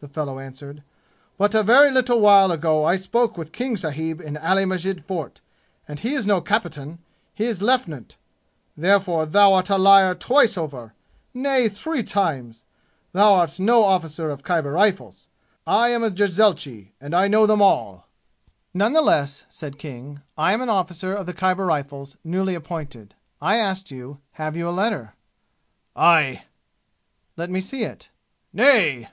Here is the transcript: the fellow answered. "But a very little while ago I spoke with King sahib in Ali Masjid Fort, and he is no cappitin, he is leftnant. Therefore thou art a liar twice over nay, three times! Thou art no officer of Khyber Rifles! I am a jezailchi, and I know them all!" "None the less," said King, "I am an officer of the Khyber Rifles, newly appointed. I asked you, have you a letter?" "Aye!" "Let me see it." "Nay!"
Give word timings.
the 0.00 0.08
fellow 0.08 0.38
answered. 0.38 0.82
"But 1.36 1.54
a 1.54 1.62
very 1.62 1.90
little 1.90 2.20
while 2.20 2.50
ago 2.52 2.84
I 2.84 2.96
spoke 2.96 3.36
with 3.36 3.52
King 3.52 3.76
sahib 3.76 4.20
in 4.20 4.36
Ali 4.38 4.64
Masjid 4.64 5.04
Fort, 5.04 5.40
and 5.88 5.98
he 6.00 6.14
is 6.14 6.26
no 6.26 6.40
cappitin, 6.40 6.98
he 7.34 7.44
is 7.44 7.60
leftnant. 7.60 8.16
Therefore 8.76 9.26
thou 9.26 9.52
art 9.52 9.68
a 9.68 9.76
liar 9.76 10.14
twice 10.14 10.56
over 10.56 10.94
nay, 11.34 11.68
three 11.68 12.02
times! 12.02 12.64
Thou 13.12 13.34
art 13.34 13.58
no 13.58 13.82
officer 13.82 14.30
of 14.30 14.44
Khyber 14.44 14.72
Rifles! 14.72 15.28
I 15.66 15.88
am 15.90 16.02
a 16.02 16.10
jezailchi, 16.10 16.92
and 17.00 17.14
I 17.14 17.28
know 17.28 17.44
them 17.44 17.60
all!" 17.60 18.06
"None 18.72 18.92
the 18.92 19.02
less," 19.02 19.44
said 19.48 19.78
King, 19.78 20.22
"I 20.38 20.52
am 20.52 20.62
an 20.62 20.70
officer 20.70 21.12
of 21.14 21.26
the 21.26 21.34
Khyber 21.34 21.66
Rifles, 21.66 22.16
newly 22.24 22.54
appointed. 22.54 23.14
I 23.42 23.56
asked 23.56 23.90
you, 23.90 24.20
have 24.32 24.56
you 24.56 24.68
a 24.68 24.78
letter?" 24.78 25.14
"Aye!" 25.94 26.44
"Let 27.36 27.50
me 27.50 27.60
see 27.60 27.82
it." 27.82 28.10
"Nay!" 28.52 29.08